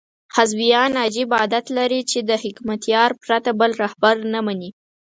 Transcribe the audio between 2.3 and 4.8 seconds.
حکمتیار پرته بل رهبر نه مني.